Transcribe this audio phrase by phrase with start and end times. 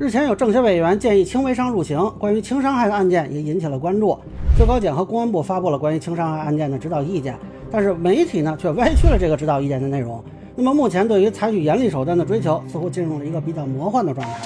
[0.00, 4.16] 日前有政协委员建议轻微伤入刑，关于轻伤害的案件也引起了关注。
[4.56, 7.36] 最高检和公安部发布了关于轻伤害案件的指导意见，
[7.68, 10.22] 但是媒体呢却歪曲了这个指导意见的内容。
[10.54, 14.36] 那么目前对于采取严厉手段的追求，似乎进入了一个比较魔幻的状态。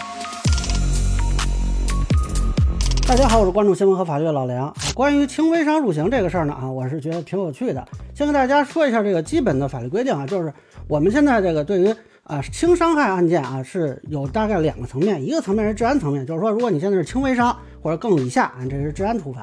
[3.12, 4.74] 大家好，我是关注新闻和法律的老梁。
[4.94, 7.86] 关于轻微伤入刑这个事儿呢，啊，我是觉得挺有趣的。
[8.14, 10.50] 先跟大家说一下这个基本的法律规定啊，就是
[10.88, 19.42] 我们现在这个对于啊轻伤害案件啊是有大概两个层面，一个层面是治安层面，就是说如果你现在是轻微伤或者更以下啊，这是治安处罚；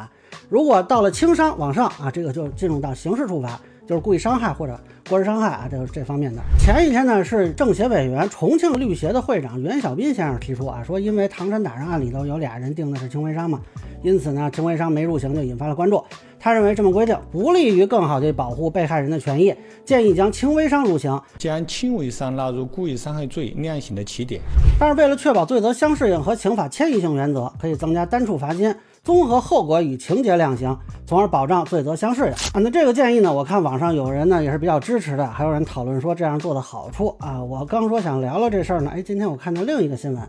[0.49, 3.61] 如果到了轻伤往上啊，这个就进入到刑事处罚。
[3.89, 4.79] 就是故意伤害或者
[5.09, 6.39] 过失伤害啊，就是这方面的。
[6.59, 13.59] 前一天呢，是政协委员、重庆律协的会长袁小斌先生提出啊，说因为唐山打人案里头有俩人定的是轻微伤嘛，
[14.03, 16.03] 因此呢，轻微伤没入刑就引发了关注。
[16.39, 19.51] 他认为这么规定不利于更好地保护被害人的权益，
[19.83, 24.39] 建议将轻微伤入刑，将轻微伤纳入故意伤害罪量刑的起点。
[24.79, 28.73] 但是为了确保罪责相适应和刑法迁移性原则，可以增加单处罚金。
[29.09, 32.61] 综合后果与情节量刑，从而保障罪责相适应啊。
[32.61, 37.43] 那这个建议呢，我看网上有人呢也是比较支持的，还有人讨论说这样做的好处啊。
[37.43, 40.21] 我刚说想聊聊这事儿呢，哎，今天我看到另一个新闻，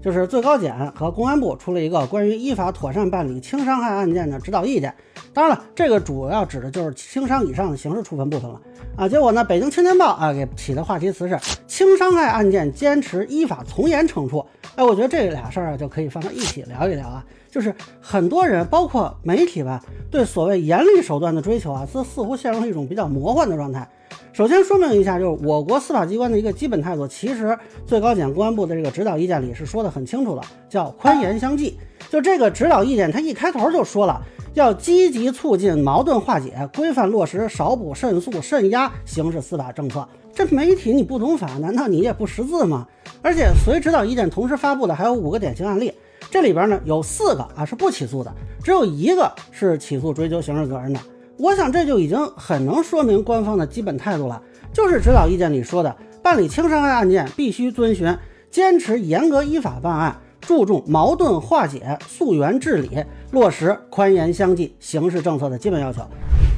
[0.00, 4.94] 就是最高检和公安部出了一个关于依法妥善办理轻伤害案件的指导意见。
[5.34, 8.60] 当然了，这个主要指的就是轻伤以上的刑事处分部分了
[8.94, 9.08] 啊。
[9.08, 11.36] 结果呢，北京青年报啊给起的话题词是
[11.66, 14.46] 轻伤害案件坚持依法从严惩处。
[14.76, 17.24] 哎，我觉得这俩事儿啊就可以放到一起聊一聊啊。
[17.58, 23.88] 就是很多人，包括媒体吧，对所谓严厉手段的追求啊，这似乎陷入了一种比较魔幻的状态。
[24.32, 31.76] 首先说明一下，就是我国司法机关的一个基本态度，其实最高检、公安部的这个指导意见里是说的很清楚的，叫宽严相济。
[32.08, 34.22] 就这个指导意见，它一开头就说了，
[34.54, 40.06] 要积极促进矛盾化解，规范落实少捕慎诉慎压刑事司法政策。
[40.32, 42.86] 这媒体你不懂法，难道你也不识字吗？
[43.20, 45.92] 而且随指导意见同时发布的还有五个典型案例。
[46.30, 51.00] 这里边呢有四个啊是不起诉的，只有一个是起诉追究刑事责任的。
[51.38, 54.42] 我想这就已经很能说明官方的基本态度了，
[54.72, 58.16] 就是指导意见里说的，办理轻伤害案件必须遵循
[58.50, 66.02] 坚持严格依法办案，注重矛盾化解、溯源治理，落实宽严相济刑事政策的基本要求。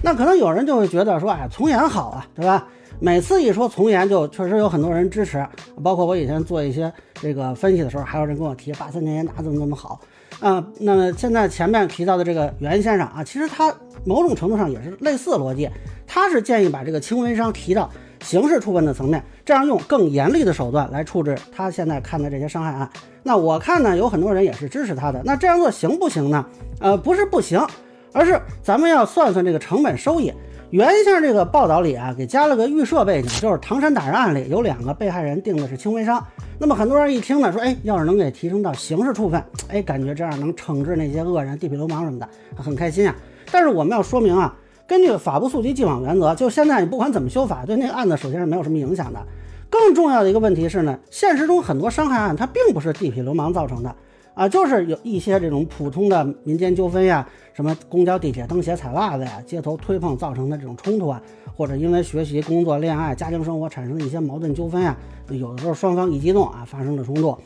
[0.03, 2.67] 那可能有人就会觉得说，哎，从严好啊，对吧？
[3.03, 5.45] 每次一说从严，就确实有很多人支持，
[5.83, 9.99] 包括我以前做一些这个分析的时候，还有人跟我提八三年严打怎么怎么好
[10.39, 10.63] 啊。
[10.81, 13.75] 那么现在前面提到的这个袁先生啊，其实他
[14.05, 15.67] 某种程度上也是类似逻辑，
[16.07, 17.91] 他是建议把这个轻微伤提到
[18.23, 22.87] 刑事处分的层面，这样用更严厉的手段来处置他现在看的这些伤害案。
[23.23, 25.23] 那我看呢，有很多人也是支持他的。
[25.25, 26.45] 那这样做行不行呢？
[26.81, 27.67] 呃，不是不行，
[28.13, 30.31] 而是咱们要算算这个成本收益。
[30.71, 36.25] 原先这个报道里啊，给加了个预设背景，就是唐山打人案里有两个被害人定的是轻微伤。
[36.61, 43.17] 那么很多人一听呢，说，哎，要是能给提升到刑事处分，哎，感觉这样能惩治那些恶人、地痞流氓什么的，很开心啊。
[43.51, 44.55] 但是我们要说明啊，
[44.87, 49.21] 根据法不溯及既往原则，就现在你不管怎么修法，对那个案子首先是没有什么影响的。
[49.69, 53.93] 更重要的一个问题是呢，现实中很多伤害案它并不是地痞流氓造成的。
[54.35, 61.21] 啊，就是有一些这种普通的民间纠纷呀，什么公交、地铁蹬鞋、踩袜子呀，街头推碰造成的这种冲突啊，
[61.57, 64.97] 或者因为学习、工作、恋爱、家庭生活产生的一些矛盾纠纷呀，
[65.29, 67.37] 有的时候双方一激动啊，发生了冲突。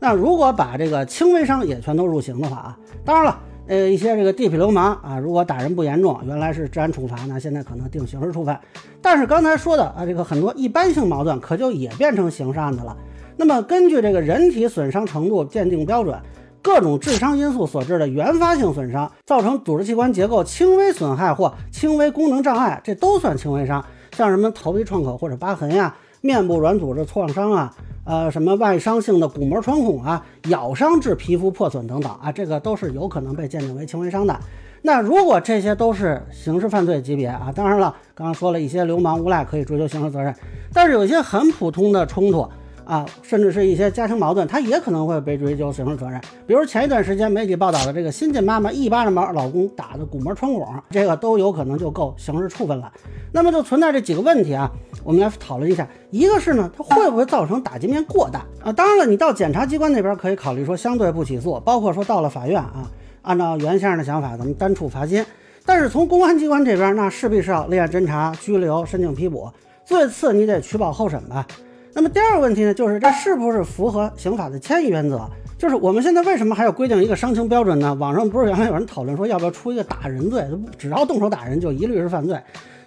[0.00, 8.56] 那如果把这个轻微伤也全都入刑的话啊，当然了，呃，一些这个地痞流氓啊，如果打人不严重，原来是治安处罚，那现在可能定刑事处分。
[9.00, 12.96] 但是刚才说的啊，这个很多一般性矛盾可就也变成刑事案子了。
[13.36, 16.18] 那么根据这个人体损伤程度鉴定标准。
[16.64, 23.84] 各种致伤因素所致的原发性损伤，造成组织器官结构轻微损害或轻微功能障碍，这都算轻微伤。
[24.12, 27.74] 像什么头皮创口或者疤痕呀，面部软组织创伤啊，
[28.04, 34.36] 呃，什么外伤性的骨膜穿孔啊，咬伤致皮肤破损等等啊，这个都是有可能被鉴定为轻微伤的。
[34.82, 40.34] 那如果这些都是刑事犯罪级别啊，当然了，刚刚说了一些流氓无赖可以追究刑事责任，
[40.72, 42.48] 但是有一些很普通的冲突。
[42.84, 46.20] 啊，甚至是一些家庭矛盾，他也可能会被追究刑事责任。
[46.46, 52.92] 比如前一段时间媒体报道的这个新晋妈妈一巴掌把老公打的骨膜穿孔，这个都有可能就够刑事处分了。
[53.32, 54.70] 那么就存在这几个问题啊，
[55.04, 55.86] 我们来讨论一下。
[56.10, 58.72] 一个是呢，它会不会造成打击面过大啊？
[58.72, 62.90] 当然了，你到检察机关那边可以考虑说相对不起诉，包括说到了法院啊，
[63.22, 65.24] 按照袁先生的想法，咱们单处罚金。
[65.64, 69.48] 但是从公安机关这边，那势必是要立案侦查、拘留、申请批捕，
[69.84, 71.46] 最次你得取保候审吧。
[71.94, 75.20] 那么第二个问题呢，就是这是不是符合刑法的迁移原则？
[75.58, 77.94] 就是我们现在为什么还要规定一个伤情标准呢？
[77.94, 80.42] 网上不是原来有人讨论说要不要出一个打人罪，
[80.78, 82.40] 只要动手打人就一律是犯罪。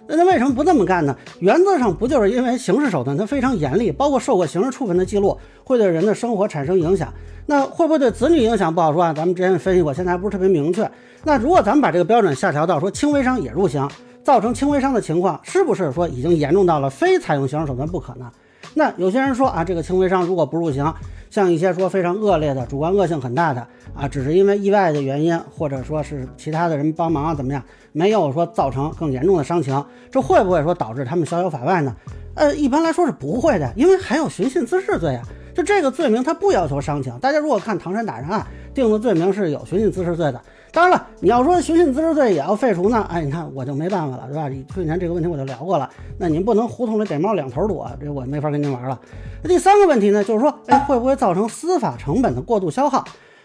[0.08, 1.16] 那他为什么不这么干呢？
[1.38, 7.12] 原则上不就是因为刑事手段它非常严厉，包括受过刑事处分的记录，会对人的生活产生影响。
[7.46, 9.12] 那会不会对子女影响不好说啊？
[9.12, 10.88] 咱们之前分析过，现在还不是特别明确。
[11.22, 13.88] 那如果咱们把这个标准下调到说轻微伤也入刑，
[14.24, 18.30] 造成轻微伤的情况，是不是说已经严重到了非采用刑事手段不可呢？
[18.78, 20.92] 那有些人说啊，这个轻微伤如果不入刑，
[21.30, 27.62] 像一些说非常恶劣的、主观恶性很大的啊，只是因为意外的原因，或者说是其他的人帮忙啊怎么样，
[27.92, 31.96] 没有说造成更严重的伤情，这会不会说导致他们逍遥法外呢？
[32.34, 35.22] 呃，一般来说是不会的，因为还有寻衅滋事罪啊。
[35.54, 37.18] 就这个罪名，它不要求伤情。
[37.18, 40.42] 大家如果看唐山打人案定的罪名是有寻衅滋事罪的。
[40.76, 44.46] 当然了，你要说寻衅滋事罪也要废除呢，哎，你看我就没办法了，对吧？
[44.74, 45.88] 去年这个问题我就聊过了。
[46.18, 49.00] 那您不能胡同里逮猫两头躲，这我没法跟您玩了。
[49.42, 53.02] 那第三个问题呢，就是说，哎，会不会造成司法成本的过度消耗？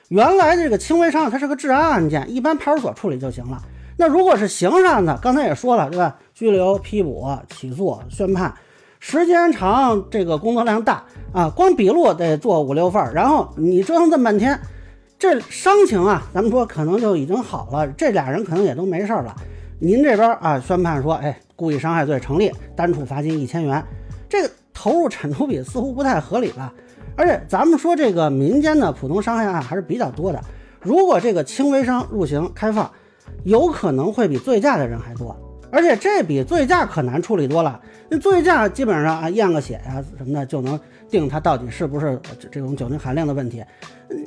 [0.09, 3.57] 原来这个轻微伤它是个治安案件，一般派出所处理就行了。
[3.95, 6.13] 那如果是刑事案子，刚才也说了，对吧？
[6.33, 8.53] 拘留、批捕、起诉、宣判。
[8.99, 14.59] 时间长，这个工作量大啊，光笔录得做五六份，然后你折腾这么半天，
[15.21, 19.35] 这伤情啊，咱们说可能就已经好了，这俩人可能也都没事了。
[19.77, 23.85] 您这边啊，宣判说，哎，故意伤害罪成立，单处罚金一千元，
[24.27, 26.73] 这个投入产出比似乎不太合理吧？
[27.15, 30.43] 而且咱们说这个民间的普通伤害案还是比较多的，
[30.81, 32.89] 如果这个轻微伤入刑开放，
[33.43, 35.37] 有可能会比醉驾的人还多。
[35.71, 37.79] 而且这比醉驾可难处理多了。
[38.09, 40.77] 那醉驾基本上啊验个血呀什么的就能
[41.09, 42.19] 定他到底是不是
[42.51, 43.63] 这种酒精含量的问题。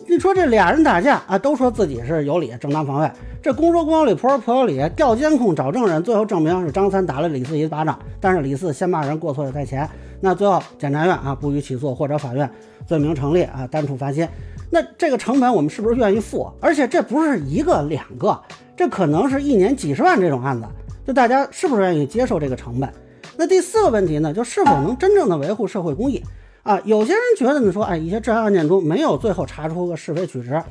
[0.09, 3.11] 你说这俩人打架啊，都说自己是有理，正当防卫。
[3.43, 9.89] 这公说公有理，婆说婆有理，调监控找证人，最后证明是张三打了李四一巴掌，但是李四先骂人，过错在前。
[10.21, 12.49] 那最后检察院啊不予起诉，或者法院
[12.87, 14.27] 罪名成立啊单处罚金。
[14.71, 16.51] 那这个成本我们是不是愿意付？
[16.61, 18.41] 而且这不是一个两个，
[18.75, 20.67] 这可能是一年几十万这种案子。
[21.07, 22.89] 就大家是不是愿意接受这个成本？
[23.37, 26.23] 那第四个问题呢，就是否能真正的维护社会公益
[26.65, 26.81] 啊？
[26.85, 30.65] 有些人觉得呢，说哎，一些治安案件中没有最后查出个是非曲直，啊，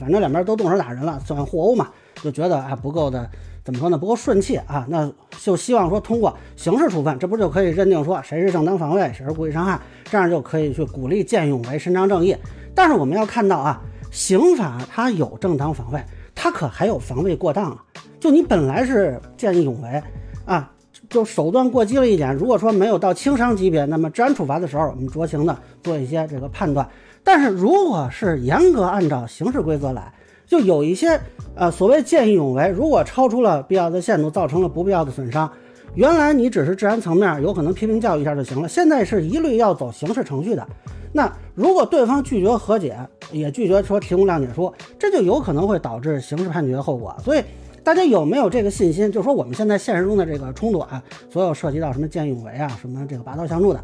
[0.00, 1.88] 反正两边都动手打人了，算互殴嘛，
[2.22, 3.28] 就觉得啊不够的，
[3.64, 3.98] 怎么说呢？
[3.98, 4.86] 不够顺气啊？
[4.88, 5.10] 那
[5.40, 12.36] 就希望说通过刑事处分，这不就可以认定说谁是正当防卫，谁是故意伤害，这样就可以去鼓励见义勇为、伸张正义。
[12.74, 13.80] 但是我们要看到啊，
[14.12, 16.00] 刑法它有正当防卫，
[16.34, 17.84] 它可还有防卫过当啊。
[18.20, 20.02] 就你本来是见义勇为
[20.44, 20.70] 啊，
[21.08, 22.34] 就手段过激了一点。
[22.34, 26.86] 如果说没有到轻伤级别，那么治安处罚的时候，我们酌情的做一些这个判断。
[27.24, 30.12] 但是如果是严格按照刑事规则来，
[30.46, 31.20] 就有一些
[31.54, 35.50] 呃所谓见义勇为，如果超出了必要的限度，造成了不必要的损伤，
[35.94, 40.66] 原来你只是治安层面有可能批评教育一下就行了，现在是一律要走刑事程序的。
[41.12, 42.98] 那如果对方拒绝和解，
[43.32, 47.16] 也拒绝说提供谅解书，这就有可能会导致刑事判决后果。
[47.24, 47.42] 所以。
[47.88, 49.10] 大家有没有这个信心？
[49.10, 51.02] 就说我们现在现实中的这个冲突啊，
[51.32, 53.82] 所有涉及到什么见义勇为啊，什么这个拔刀相助的，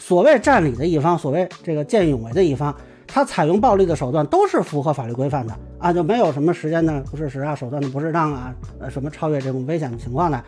[0.00, 2.74] 所谓占理的一方，所谓这个见义勇为的一方，
[3.06, 10.42] 他采用暴力的手段都是符合法律规范的啊，就没有什么时间的不适时啊，手段的不适当啊，呃，什么超越这种危险的情况的。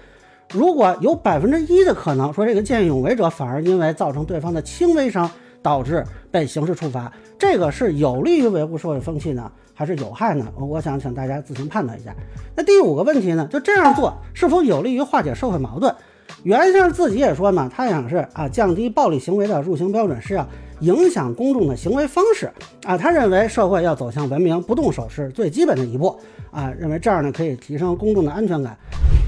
[0.50, 5.30] 如果有百分之一的可能说这个见义勇为者反而因为造成对方的轻微伤
[5.66, 9.50] 导致被刑事处罚，这个是有利于维护社会风气呢？
[9.74, 10.46] 还是有害呢？
[10.56, 12.14] 我想请大家自行判断一下。
[12.54, 13.48] 那第五个问题呢？
[13.50, 15.92] 就这样做是否有利于化解社会矛盾？
[16.44, 20.46] 袁先生自己也说嘛，他想是啊，降低暴力行为的入刑标准是要
[20.82, 22.48] 影响公众的行为方式
[22.84, 22.96] 啊。
[22.96, 26.16] 他认为社会要走向文明，不动手是最基本的一步
[26.52, 26.72] 啊。
[26.78, 28.78] 认为这样呢可以提升公众的安全感。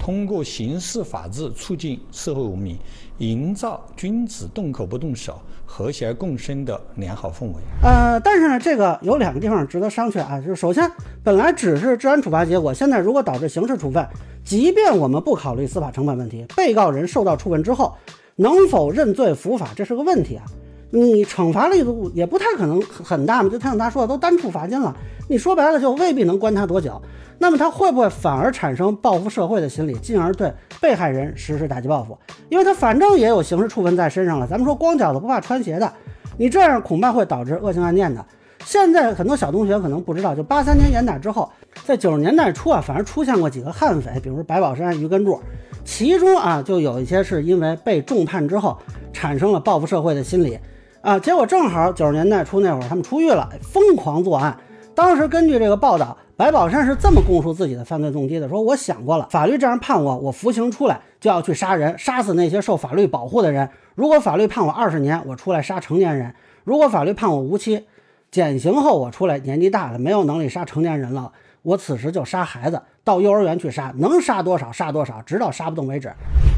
[0.08, 2.78] 通过刑事法治促进社会文明，
[3.18, 7.56] 营造君子动口不动手、和谐共生的良好氛围。
[7.82, 10.40] 呃，但是呢，这个有两个地方值得商榷啊。
[10.40, 10.90] 就是首先，
[11.22, 14.02] 本来只是治安处罚结果，现在如果导致刑事处分，
[14.42, 17.94] 即便我们不考虑司法成本问题，被告人受到处分之后
[18.36, 20.44] 能否认罪伏法，这是个问题啊。
[20.90, 24.94] 你惩罚力度也不太可能很大嘛，就像他说的，都单处罚金了，
[25.28, 27.00] 你说白了就未必能关他多久。
[27.40, 32.18] 那么他会不会反而产生报复社会的心理，进而对被害人实施打击报复？
[32.48, 34.46] 因为他反正也有刑事处分在身上了。
[34.46, 35.92] 咱们说光脚的不怕穿鞋的，
[36.36, 38.24] 你这样恐怕会导致恶性案件的。
[38.64, 41.48] 现在很多小同学可能不知道，就八三年严打之后，
[41.84, 45.40] 在九十年代初啊，反而出现过几个悍匪，比如白宝山、于根柱，
[45.84, 48.76] 其中啊就有一些是因为被重判之后
[49.12, 50.58] 产生了报复社会的心理
[51.00, 54.56] 啊，结果正好九十年代初那会儿他们出狱了，疯狂作案。
[54.94, 56.16] 当时根据这个报道。
[56.38, 63.68] 白宝山是这么供述自己的犯罪动机的：说我想过了，法律这样判我，我服刑出来就要去杀人，杀死那些受法律保护的人。
[63.96, 66.30] 如果法律判我二十年，我出来杀成年人；
[66.62, 67.86] 如果法律判我无期，
[68.30, 76.12] 减刑后我出来年纪大了，没有能力杀成年人了，我此时就杀孩子，到幼儿园去杀，能杀多少杀多少，直到杀不动为止。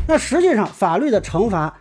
[0.07, 1.75] 那实际上法律的惩罚，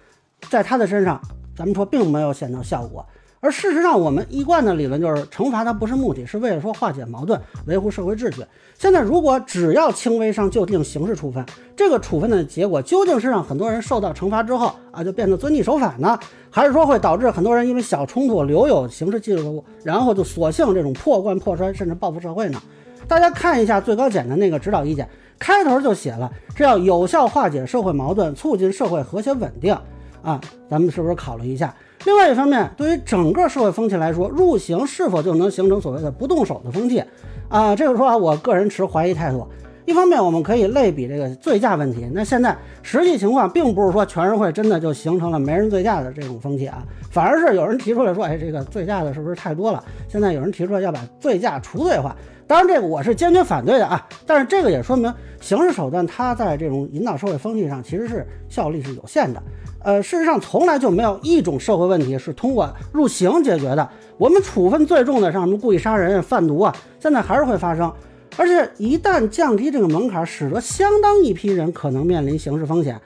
[0.50, 1.20] 在他的身上，
[1.60, 3.06] 咱们说并没有显到效果。
[3.42, 8.42] 而事实上，我们一贯的理论就是惩罚它不是目的，是为了说化解矛盾，维护社会秩序。
[8.78, 16.18] 现在如果只要轻微伤就定刑事处分，这个处分的结果究竟是让很多人受到惩罚之后啊就变得遵纪守法呢，
[16.50, 22.62] 还是说会导致很多人因为小冲突留有刑事记录，然后就索性这种破罐破摔，甚至报复社会呢？
[23.06, 29.78] 大家看一下最高检的那个指导意见，开头就写了是要有效化解社会矛盾，促进社会和谐稳定
[30.22, 31.74] 啊，咱们是不是考虑一下？
[32.06, 37.04] 另外一方面，对于整个社会风气来说，入刑是否就能形成所谓的不动手的风气
[37.50, 37.76] 啊？
[37.76, 39.48] 这个说法，我个人持怀疑态度。
[39.86, 49.84] 一方面，我们可以类比这个醉驾问题，那现在实际情况并不是说全社会真的就形成了没人醉驾的这种风气啊，反而是有人提出来说，哎，这个醉驾的是不是太多了？
[50.08, 54.08] 现在有人提出来要把醉驾除罪化，当然这个我是坚决反对的啊。
[54.28, 55.12] 但是这个也说明
[55.42, 59.42] 刑事手段它在这种引导社会风气上其实是效力是有限的。
[59.82, 63.90] 呃，事实上从来就没有一种社会问题是通过入刑解决的。
[64.18, 67.92] 我们处分最重的，像什么故意杀人、贩毒啊，现在还是会发生。
[68.38, 73.00] 而且一旦降低这个门槛，使得相当一批人可能面临刑事风险。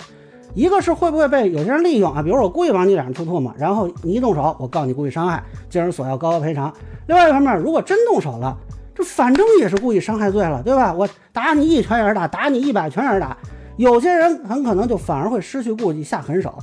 [0.54, 2.22] 一个是会不会被有些人利用啊？
[2.22, 6.72] 比如我故意往你脸上吐唾沫，然后你一动手，我告你故意伤害，进而索要高额赔偿。
[7.08, 8.56] 另外一方面，如果真动手了，
[8.94, 10.94] 这反正也是故意伤害罪了，对吧？
[10.94, 13.36] 我打你一拳也是打，打你一百拳也是打。
[13.78, 16.58] 有些人很可能就反而会失去顾忌下狠手，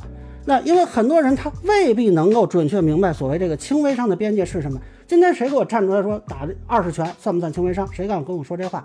[0.46, 4.80] 那因为很多人他未必能够准确明白所谓这个轻微伤的边界是什么。
[5.06, 7.86] 今天谁给我站出来说打二十拳算不算轻微伤？
[7.92, 8.84] 谁敢跟我说这话？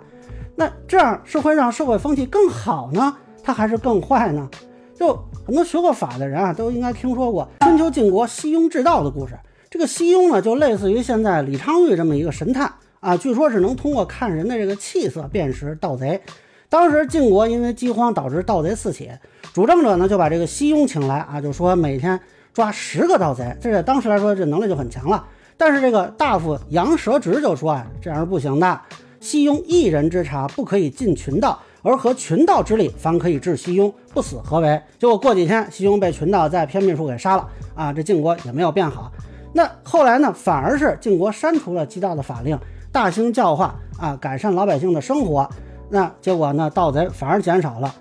[0.56, 4.48] 那这样是会让社会风气更好呢，它还是更坏呢？
[4.94, 5.14] 就
[5.46, 9.34] 很多学过法的人啊，都应该听说过春秋晋国西庸治盗的故事。
[9.70, 16.20] 这个西庸呢，就类似于现在李昌钰这么一个神探啊，据说是能通过看人的这个气色辨识盗贼。
[16.68, 19.10] 当时晋国因为饥荒导致盗贼四起，
[19.54, 22.18] 主政者呢就把这个西庸请来啊，就说每天
[22.52, 25.24] 抓十个盗贼，这在当时来说这能力就很强了。
[25.56, 28.80] 但是这个大夫杨蛇直就说啊，这样是不行的。
[29.20, 34.80] 西庸一人之察不可以尽群盗，而合群盗之力方可以治西庸，不死何为？
[34.98, 39.10] 结果过几天西庸被群盗在偏僻处给杀了啊，这晋国也没有变好。
[39.52, 42.58] 那后来呢，反而是晋国删除了缉盗的法令，
[42.92, 45.48] 大兴教化啊，改善老百姓的生活。
[45.88, 46.70] 那结果呢？
[46.70, 47.94] 盗贼反而减少了。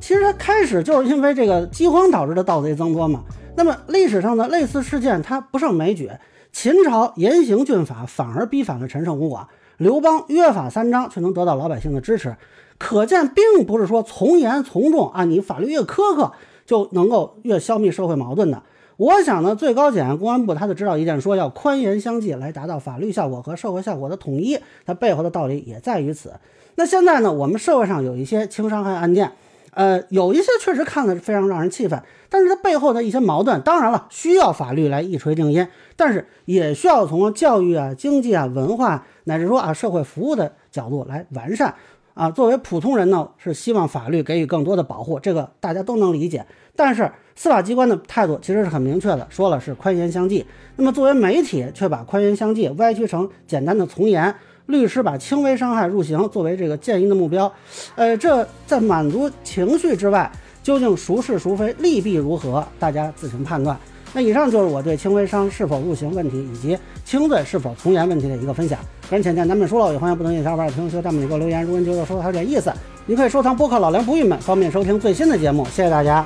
[0.00, 3.22] 其实它开始就是因为这个饥荒导致的盗贼增多嘛。
[3.56, 6.10] 那么历史上的类似事件它不胜枚举。
[6.52, 12.36] 秦朝严刑峻法，反而逼反了陈胜吴广；刘邦约法三章，却能得到老百姓的支持。
[12.78, 16.32] 可见，并不是说从严从重啊，你法律越苛刻
[16.64, 18.62] 就能够越消灭社会矛盾的。
[18.96, 26.32] 我想呢，最高检、公安部他的指导意见说要宽严相济，来达到法律效果和社会效果的统一，它背后的道理也在于此。
[26.76, 29.32] 那现在呢，我们社会上有一些轻伤害案件，
[29.72, 35.66] 呃，有一些确实看的是非常让人气愤，但是它背后的一些矛盾，当然了，需要法律来一锤定音，
[35.96, 41.74] 但是也需要从教育啊、经济啊、文化乃至说啊社会服务的角度来完善。
[42.14, 46.46] 啊，作为普通人呢，是希望法律给予更多的保护，这个大家都能理解。
[46.76, 50.46] 但是司法机关的态度其实是很明确的，说了是宽严相济。
[50.76, 54.32] 那么作为媒体，却把宽严相济歪曲成简单的从严。
[54.66, 57.52] 律师把轻微伤害入刑作为这个建议的目标，
[57.96, 60.30] 呃，这在满足情绪之外，
[60.62, 63.78] 究竟孰是孰非，利弊如何，大家自行判断。
[64.12, 68.78] 那以上就是我对轻微伤是否入刑问题以及轻罪是否从严问题的一个分享。
[69.10, 71.62] 个人浅见难免疏漏，也欢迎不同意小伙伴评论区、弹幕里给我留言。
[71.64, 72.72] 如果您觉得说的还有点意思，
[73.06, 75.64] 您可以收藏播客老梁不郁闷，方便收听最新的节目。
[75.66, 76.24] 谢谢大家。